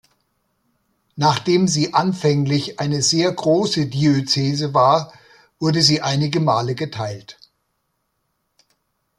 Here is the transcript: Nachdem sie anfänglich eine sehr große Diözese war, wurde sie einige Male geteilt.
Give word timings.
Nachdem 1.15 1.67
sie 1.67 1.93
anfänglich 1.93 2.79
eine 2.79 3.03
sehr 3.03 3.31
große 3.31 3.85
Diözese 3.85 4.73
war, 4.73 5.13
wurde 5.59 5.83
sie 5.83 6.01
einige 6.01 6.39
Male 6.39 6.73
geteilt. 6.73 7.37